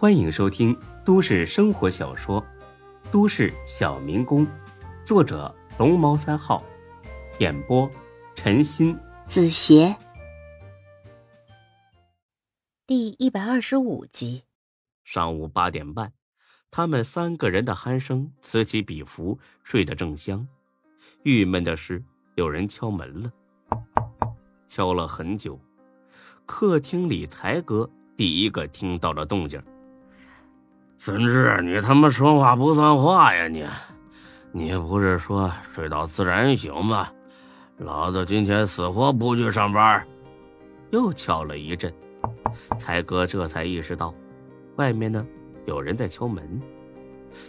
[0.00, 0.74] 欢迎收听
[1.04, 2.40] 都市生活小说
[3.12, 4.46] 《都市小民工》，
[5.04, 6.64] 作者龙猫三号，
[7.38, 7.86] 演播
[8.34, 9.94] 陈鑫、子邪，
[12.86, 14.44] 第一百二十五集。
[15.04, 16.14] 上午八点半，
[16.70, 20.48] 他们三个人的鼾声此起彼伏，睡得正香。
[21.24, 22.02] 郁闷的是，
[22.36, 23.30] 有人敲门了，
[24.66, 25.60] 敲了很久。
[26.46, 27.86] 客厅里，才哥
[28.16, 29.62] 第一个听到了动静。
[31.02, 33.48] 孙志，你他妈说话不算话呀！
[33.48, 33.64] 你，
[34.52, 37.08] 你不是说睡到自然醒吗？
[37.78, 40.06] 老子今天死活不去上班。
[40.90, 41.90] 又敲了一阵，
[42.76, 44.14] 才哥这才意识到，
[44.76, 45.26] 外面呢
[45.64, 46.60] 有人在敲门。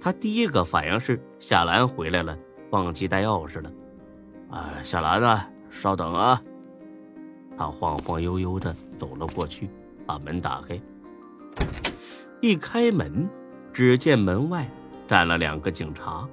[0.00, 2.34] 他第一个反应是夏兰回来了，
[2.70, 3.70] 忘记带钥匙了。
[4.48, 6.40] 啊，夏兰啊，稍等啊。
[7.58, 9.68] 他晃晃悠悠的走了过去，
[10.06, 10.80] 把门打开。
[12.44, 13.26] 一开门，
[13.72, 14.70] 只见门外
[15.06, 16.28] 站了两个警察。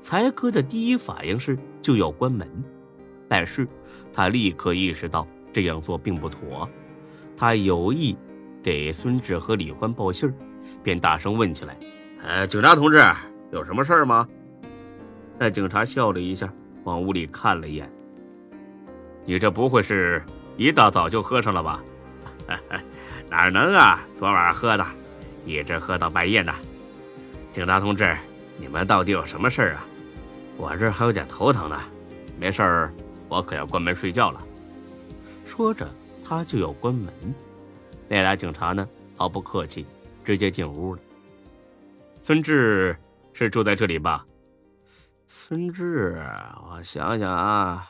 [0.00, 2.46] 才哥的第一反应是就要关门，
[3.26, 3.66] 但是
[4.12, 6.68] 他立刻意识到这样做并不妥。
[7.38, 8.14] 他有意
[8.62, 10.30] 给孙志和李欢报信，
[10.82, 11.74] 便大声问起来
[12.22, 13.02] ：“哎，警察同志，
[13.50, 14.28] 有什么事儿吗？”
[15.40, 16.52] 那警察笑了一下，
[16.84, 17.90] 往屋里看了一眼
[19.24, 20.22] ：“你这不会是
[20.58, 21.82] 一大早就喝上了吧
[23.30, 24.86] ？”“哪能啊，昨晚喝的。”
[25.46, 26.52] 一直喝到半夜呢，
[27.52, 28.14] 警察同志，
[28.58, 29.86] 你们到底有什么事儿啊？
[30.56, 31.80] 我这还有点头疼呢。
[32.38, 32.92] 没事儿，
[33.28, 34.42] 我可要关门睡觉了。
[35.44, 35.88] 说着，
[36.24, 37.14] 他就要关门。
[38.08, 38.86] 那俩警察呢，
[39.16, 39.86] 毫不客气，
[40.24, 41.00] 直接进屋了。
[42.20, 42.98] 孙志
[43.32, 44.26] 是住在这里吧？
[45.26, 46.22] 孙志，
[46.68, 47.88] 我想想啊，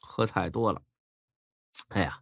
[0.00, 0.80] 喝太多了。
[1.88, 2.20] 哎呀，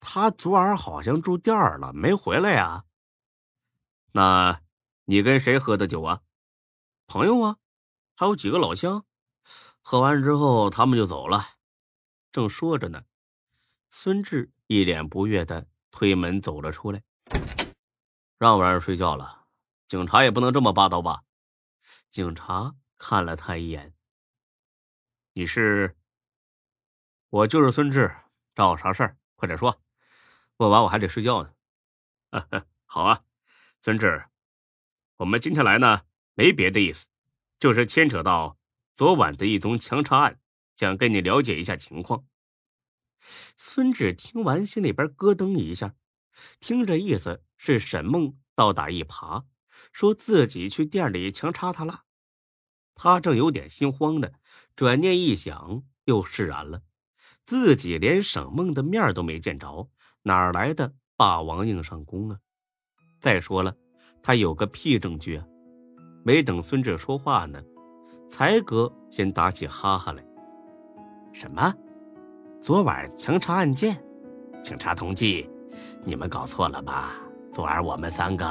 [0.00, 2.82] 他昨晚好像住店了，没回来呀。
[4.12, 4.60] 那，
[5.06, 6.20] 你跟谁喝的酒啊？
[7.06, 7.56] 朋友啊，
[8.14, 9.04] 还有几个老乡。
[9.80, 11.44] 喝完之后，他们就走了。
[12.30, 13.04] 正说着呢，
[13.90, 17.02] 孙志一脸不悦的推门走了出来。
[18.38, 19.46] 让不让人睡觉了？
[19.88, 21.24] 警察也不能这么霸道吧？
[22.10, 23.94] 警察看了他一眼。
[25.32, 25.96] 你是？
[27.30, 28.14] 我就是孙志，
[28.54, 29.16] 找我啥事儿？
[29.36, 29.80] 快点说。
[30.58, 31.54] 问完我还得睡觉呢。
[32.84, 33.24] 好啊。
[33.84, 34.26] 孙志，
[35.16, 36.02] 我们今天来呢，
[36.34, 37.08] 没别的意思，
[37.58, 38.56] 就是牵扯到
[38.94, 40.38] 昨晚的一宗强查案，
[40.76, 42.24] 想跟你了解一下情况。
[43.56, 45.96] 孙志听完，心里边咯噔一下，
[46.60, 49.46] 听这意思是沈梦倒打一耙，
[49.90, 52.04] 说自己去店里强插他了。
[52.94, 54.30] 他正有点心慌呢，
[54.76, 56.82] 转念一想，又释然了，
[57.44, 59.90] 自己连沈梦的面都没见着，
[60.22, 62.38] 哪来的霸王硬上弓啊？
[63.22, 63.72] 再说了，
[64.20, 65.44] 他有个屁证据啊！
[66.24, 67.62] 没等孙志说话呢，
[68.28, 70.20] 才哥先打起哈哈来。
[71.32, 71.72] 什么？
[72.60, 73.96] 昨晚强查案件？
[74.60, 75.48] 警察同志，
[76.02, 77.14] 你们搞错了吧？
[77.52, 78.44] 昨晚我们三个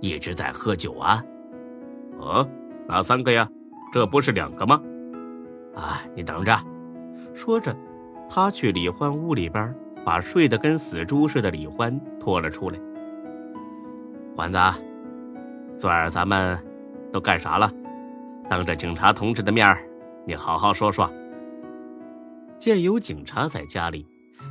[0.00, 1.20] 一直在喝酒啊！
[2.20, 2.48] 哦，
[2.86, 3.50] 哪三个呀？
[3.92, 4.80] 这不是两个吗？
[5.74, 6.56] 啊，你等着！
[7.34, 7.76] 说着，
[8.30, 9.74] 他去李欢屋里边，
[10.04, 12.78] 把睡得跟死猪似的李欢拖了出来。
[14.34, 14.58] 环子，
[15.76, 16.58] 昨儿咱们
[17.12, 17.70] 都干啥了？
[18.48, 19.76] 当着警察同志的面
[20.26, 21.10] 你好好说说。
[22.58, 24.06] 见有警察在家里，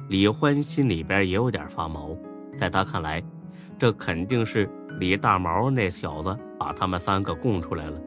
[0.07, 2.15] 李欢心里边也有点发毛。
[2.55, 3.23] 在他看来，
[3.79, 4.69] 这肯定是
[4.99, 7.99] 李大毛那小子把他们三个供出来了。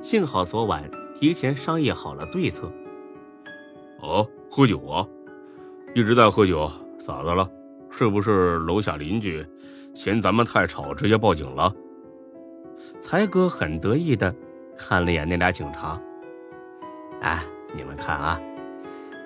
[0.00, 2.72] 幸好昨晚提前商议好了对策。
[4.00, 5.06] 哦，喝酒啊，
[5.94, 6.66] 一直在喝酒，
[6.98, 7.46] 咋的了？
[7.90, 9.44] 是不是楼下邻居？
[9.94, 11.72] 嫌咱们太吵，直接报警了。
[13.00, 14.34] 才哥很得意的
[14.76, 16.00] 看了眼那俩警察，
[17.20, 18.40] 哎，你们看啊，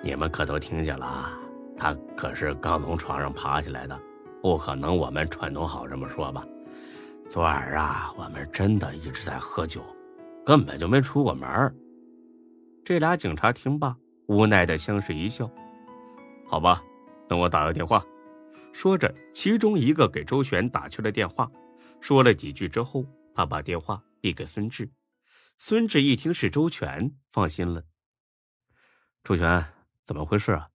[0.03, 1.33] 你们可都听见了啊？
[1.75, 3.97] 他可是刚从床上爬起来的，
[4.41, 6.45] 不可能我们串通好这么说吧？
[7.29, 9.81] 昨晚啊，我们真的一直在喝酒，
[10.45, 11.73] 根本就没出过门。
[12.83, 13.95] 这俩警察听罢，
[14.27, 15.49] 无奈的相视一笑。
[16.47, 16.81] 好吧，
[17.27, 18.03] 等我打个电话。
[18.71, 21.51] 说着，其中一个给周旋打去了电话，
[21.99, 24.89] 说了几句之后，他把电话递给孙志。
[25.57, 27.83] 孙志一听是周全，放心了。
[29.23, 29.65] 周全，
[30.05, 30.69] 怎么回事啊？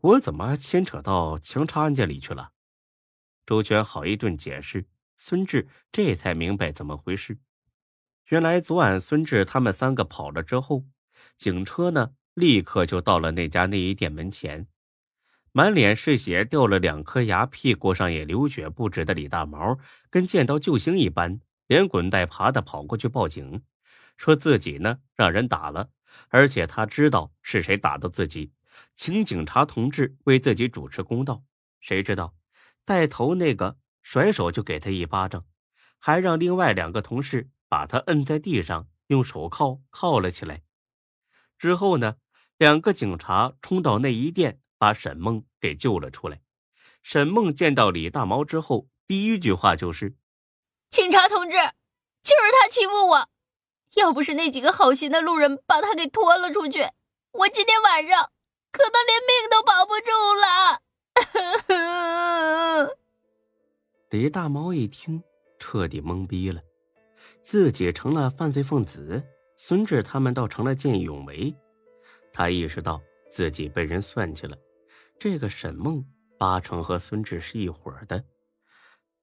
[0.00, 2.52] 我怎么牵扯到强拆案件里去了？
[3.44, 4.86] 周全好一顿解释，
[5.18, 7.38] 孙志这才明白怎么回事。
[8.28, 10.84] 原来昨晚孙志他们三个跑了之后，
[11.36, 14.68] 警车呢立刻就到了那家内衣店门前。
[15.56, 19.78] 满脸是血、掉了两颗牙、屁股上也流血不止的李大毛，
[20.10, 23.62] 跟见到救星一般，连滚带爬的跑过去报警，
[24.18, 25.88] 说自己呢让人打了，
[26.28, 28.52] 而且他知道是谁打的自己，
[28.94, 31.42] 请警察同志为自己主持公道。
[31.80, 32.34] 谁知道，
[32.84, 35.46] 带头那个甩手就给他一巴掌，
[35.98, 40.64] 还让另外两个同事把他摁在地上，用手铐铐了起来。
[41.56, 42.16] 之后呢，
[42.58, 44.60] 两个警察冲到内衣店。
[44.78, 46.40] 把沈梦给救了出来。
[47.02, 50.16] 沈梦见到李大毛之后，第一句话就是
[50.90, 51.56] ：“警察同志，
[52.22, 53.28] 就是他欺负我，
[53.94, 56.88] 要不是那几个好心的路人把他给拖了出去，
[57.32, 58.30] 我今天晚上
[58.72, 60.82] 可能连命都保不住了。
[64.10, 65.22] ”李大毛一听，
[65.58, 66.60] 彻底懵逼了，
[67.40, 69.22] 自己成了犯罪分子，
[69.56, 71.54] 孙志他们倒成了见义勇为。
[72.32, 73.00] 他意识到
[73.30, 74.56] 自己被人算计了。
[75.18, 76.04] 这个沈梦
[76.38, 78.22] 八成和孙志是一伙的，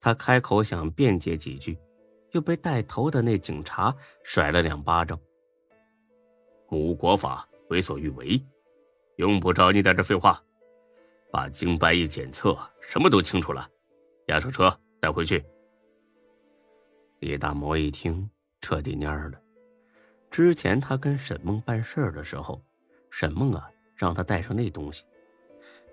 [0.00, 1.78] 他开口想辩解几句，
[2.32, 5.18] 又被带头的那警察甩了两巴掌。
[6.70, 8.44] 无国法，为所欲为，
[9.16, 10.42] 用不着你在这废话，
[11.30, 13.68] 把京白一检测，什么都清楚了，
[14.26, 15.44] 押上车带回去。
[17.20, 18.28] 李大毛一听，
[18.60, 19.40] 彻底蔫了。
[20.30, 22.60] 之前他跟沈梦办事儿的时候，
[23.10, 25.04] 沈梦啊让他带上那东西。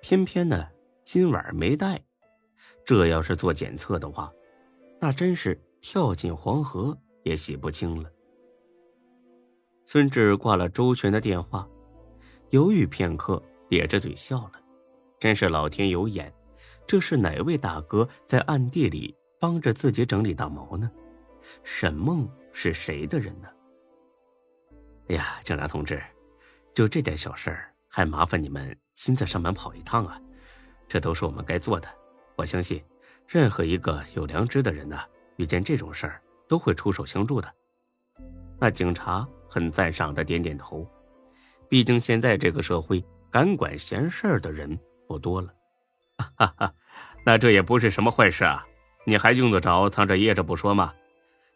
[0.01, 0.67] 偏偏呢，
[1.05, 2.01] 今晚没带。
[2.83, 4.31] 这要是做检测的话，
[4.99, 8.11] 那真是跳进黄河也洗不清了。
[9.85, 11.67] 孙志挂了周全的电话，
[12.49, 14.53] 犹豫片刻，咧着嘴笑了。
[15.19, 16.33] 真是老天有眼，
[16.87, 20.89] 这是哪位大哥在暗地里帮着自己整理大毛呢？
[21.63, 23.47] 沈梦是谁的人呢？
[25.09, 26.01] 哎呀，警察同志，
[26.73, 28.75] 就这点小事儿，还麻烦你们。
[29.03, 30.21] 亲自上门跑一趟啊，
[30.87, 31.89] 这都是我们该做的。
[32.35, 32.79] 我相信，
[33.27, 34.95] 任何一个有良知的人呢，
[35.37, 37.51] 遇见这种事儿都会出手相助的。
[38.59, 40.87] 那警察很赞赏的点点头，
[41.67, 44.77] 毕竟现在这个社会敢管闲事儿的人
[45.07, 45.51] 不多了。
[46.37, 46.71] 哈哈，
[47.25, 48.63] 那这也不是什么坏事啊，
[49.03, 50.93] 你还用得着藏着掖着不说吗？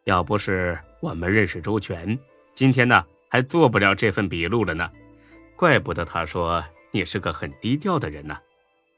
[0.06, 2.18] 要不是我们认识周全，
[2.56, 4.90] 今天呢还做不了这份笔录了呢。
[5.56, 6.66] 怪不得他说。
[6.96, 8.40] 你是个很低调的人呐，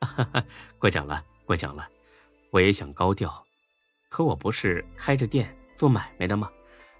[0.78, 1.90] 过奖了，过奖了。
[2.52, 3.44] 我也想高调，
[4.08, 6.48] 可我不是开着店做买卖的吗？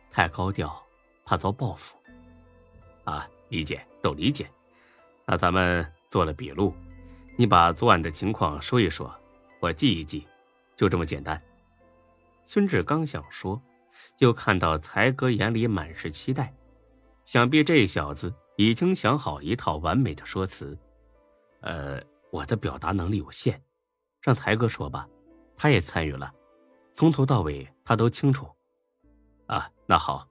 [0.10, 0.84] 太高调，
[1.24, 1.96] 怕遭报复。
[3.04, 4.50] 啊，理解，都理解。
[5.28, 6.74] 那咱们做了笔录，
[7.36, 9.16] 你把昨晚的情况说一说，
[9.60, 10.28] 我记一记，
[10.76, 11.40] 就这么简单。
[12.44, 13.62] 孙志刚想说，
[14.18, 16.52] 又看到才哥眼里满是期待，
[17.24, 20.76] 想必这小子已经想好一套完美的说辞。
[21.62, 22.02] 呃，
[22.32, 23.62] 我的表达能力有限，
[24.22, 25.08] 让才哥说吧，
[25.56, 26.34] 他也参与了，
[26.94, 28.48] 从头到尾他都清楚。
[29.48, 30.30] 啊，那好。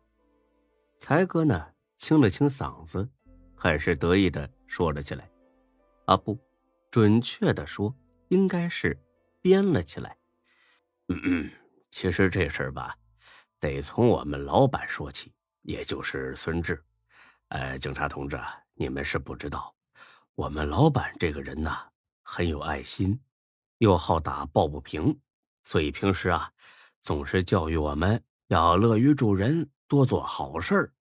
[0.99, 3.09] 才哥呢，清了清嗓子，
[3.55, 5.31] 很是得意的说了起来。
[6.07, 6.39] 啊，不，
[6.91, 7.95] 准确的说，
[8.29, 8.99] 应该是
[9.43, 10.17] 编了起来。
[11.09, 11.51] 嗯嗯，
[11.91, 12.97] 其实这事儿吧，
[13.61, 15.33] 得从我们老板说起，
[15.63, 16.83] 也就是孙志。
[17.49, 18.41] 呃，警察同志，
[18.75, 19.76] 你们是不知道。
[20.37, 21.89] 我们老板这个人呐，
[22.23, 23.19] 很有爱心，
[23.79, 25.19] 又好打抱不平，
[25.63, 26.53] 所以平时啊，
[27.01, 30.93] 总是教育我们要乐于助人，多做好事儿。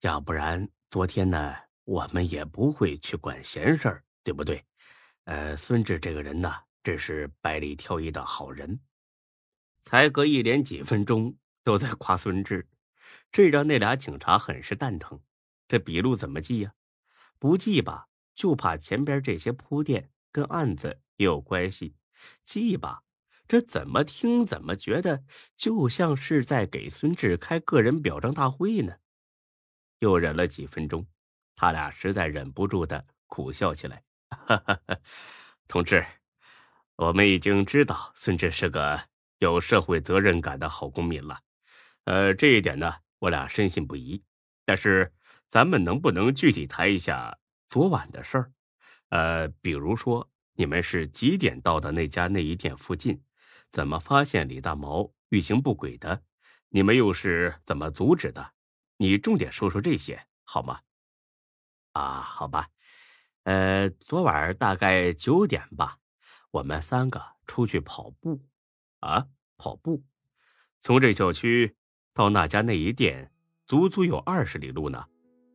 [0.00, 4.64] 要不然，昨天呢，我们也不会去管闲事儿，对不对？
[5.26, 6.52] 呃，孙志这个人呢，
[6.82, 8.80] 真是百里挑一的好人。
[9.80, 12.68] 才隔一连几分钟都在夸孙志，
[13.30, 15.20] 这让那俩警察很是蛋疼。
[15.68, 16.74] 这笔录怎么记呀？
[17.38, 18.08] 不记吧？
[18.36, 21.96] 就怕前边这些铺垫跟案子也有关系，
[22.44, 23.02] 记吧。
[23.48, 25.24] 这怎么听怎么觉得
[25.56, 28.96] 就像是在给孙志开个人表彰大会呢？
[30.00, 31.06] 又忍了几分钟，
[31.54, 34.02] 他俩实在忍不住的苦笑起来。
[34.28, 34.98] 哈哈哈，
[35.68, 36.04] 同志，
[36.96, 39.00] 我们已经知道孙志是个
[39.38, 41.40] 有社会责任感的好公民了，
[42.04, 44.22] 呃，这一点呢，我俩深信不疑。
[44.64, 45.14] 但是，
[45.48, 47.38] 咱们能不能具体谈一下？
[47.66, 48.52] 昨晚的事儿，
[49.08, 53.22] 呃，比如说你们是几点到的那家内衣店附近？
[53.72, 56.22] 怎么发现李大毛欲行不轨的？
[56.68, 58.52] 你们又是怎么阻止的？
[58.98, 60.80] 你重点说说这些好吗？
[61.92, 62.68] 啊，好吧，
[63.42, 65.98] 呃，昨晚大概九点吧，
[66.50, 68.40] 我们三个出去跑步，
[69.00, 70.04] 啊，跑步，
[70.80, 71.76] 从这小区
[72.14, 73.32] 到那家内衣店，
[73.66, 75.06] 足足有二十里路呢。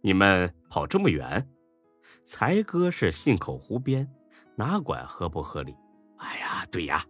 [0.01, 1.47] 你们跑这么远？
[2.31, 4.09] 才哥是信口胡编，
[4.55, 5.75] 哪管合不合理？
[6.15, 7.03] 哎呀，对呀，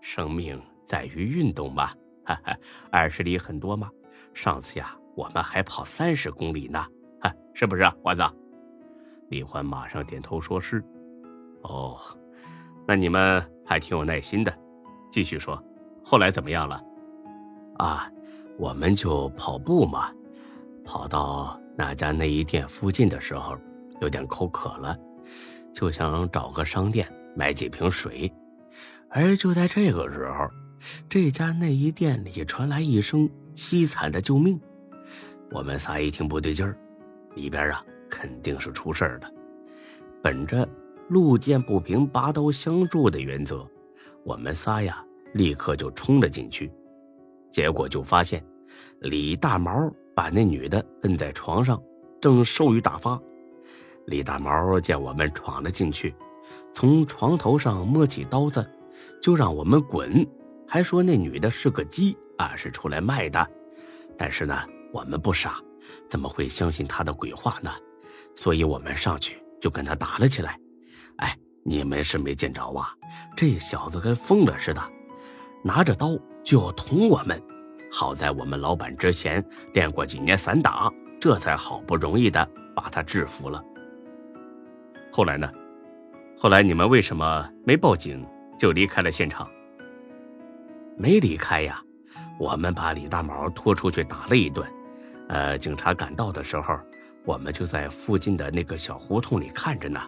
[0.00, 1.92] 生命在于运动嘛。
[2.24, 2.56] 哈哈，
[2.90, 3.88] 二十里很多吗？
[4.34, 6.84] 上次呀，我们还跑三十公里呢，
[7.20, 8.24] 哈，是不是啊，丸子？
[9.28, 10.84] 李欢马上点头说是。
[11.62, 11.96] 哦，
[12.84, 14.52] 那你们还挺有耐心的。
[15.08, 15.62] 继续说，
[16.04, 16.82] 后来怎么样了？
[17.76, 18.10] 啊，
[18.58, 20.10] 我们就跑步嘛，
[20.84, 23.56] 跑到那家内衣店附近的时候，
[24.04, 24.94] 有点口渴了，
[25.72, 28.30] 就想找个商店买几瓶水。
[29.08, 30.46] 而就在这个时候，
[31.08, 34.60] 这家内衣店里传来一声凄惨的救命。
[35.50, 36.76] 我们仨一听不对劲儿，
[37.34, 39.30] 里边啊肯定是出事儿了。
[40.22, 40.68] 本着
[41.08, 43.66] 路见不平拔刀相助的原则，
[44.22, 46.70] 我们仨呀立刻就冲了进去。
[47.50, 48.44] 结果就发现，
[49.00, 51.82] 李大毛把那女的摁在床上，
[52.20, 53.18] 正兽欲大发。
[54.06, 56.14] 李大毛见我们闯了进去，
[56.72, 58.64] 从床头上摸起刀子。
[59.20, 60.26] 就让我们滚，
[60.68, 63.46] 还说那女的是个鸡啊，是出来卖的。
[64.18, 64.54] 但是呢，
[64.92, 65.54] 我们不傻，
[66.10, 67.70] 怎么会相信他的鬼话呢？
[68.36, 70.58] 所以我们上去就跟他打了起来。
[71.16, 72.94] 哎，你们是没见着啊，
[73.34, 74.82] 这小子跟疯了似的，
[75.62, 76.08] 拿着刀
[76.42, 77.40] 就要捅我们。
[77.90, 79.42] 好在我们老板之前
[79.72, 82.46] 练过几年散打，这才好不容易的
[82.76, 83.64] 把他制服了。
[85.16, 85.48] 后来呢？
[86.36, 88.26] 后来你们为什么没报警？
[88.58, 89.48] 就离开了现场。
[90.96, 91.80] 没离开呀，
[92.36, 94.68] 我们把李大毛拖出去打了一顿。
[95.28, 96.76] 呃，警察赶到的时候，
[97.24, 100.00] 我们就在附近的那个小胡同里看着呢，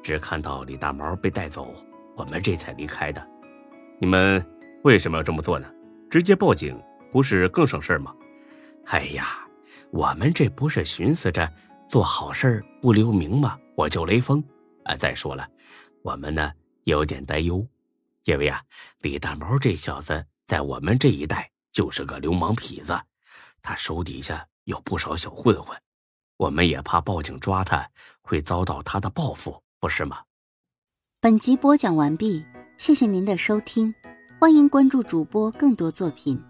[0.00, 1.74] 只看到李大毛被带走，
[2.16, 3.20] 我们这才离开的。
[3.98, 4.40] 你们
[4.84, 5.66] 为什么要这么做呢？
[6.08, 8.14] 直接报警不是更省事吗？
[8.84, 9.26] 哎呀，
[9.90, 11.52] 我们这不是寻思着
[11.88, 13.58] 做好事不留名吗？
[13.76, 14.42] 我叫雷锋。
[14.84, 15.48] 啊，再说了，
[16.02, 16.52] 我们呢
[16.84, 17.64] 有点担忧。
[18.24, 18.60] 因为啊，
[19.00, 22.98] 李大毛这小子在我们这一带就是个流氓痞子，
[23.62, 25.76] 他手底下有不少小混混，
[26.36, 27.88] 我们也怕报警抓他
[28.22, 30.22] 会遭到他的报复，不是吗？
[31.20, 32.44] 本集播讲完毕，
[32.78, 33.94] 谢谢您的收听，
[34.40, 36.40] 欢迎关注主播更多作品。